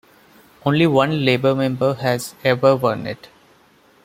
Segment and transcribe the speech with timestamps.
[0.65, 3.29] Only one Labor member has ever won it.